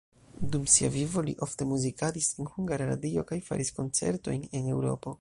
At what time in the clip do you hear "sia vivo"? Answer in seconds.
0.75-1.21